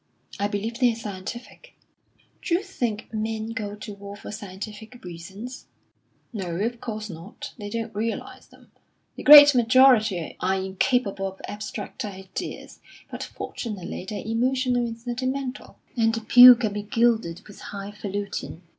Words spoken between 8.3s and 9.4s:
them. The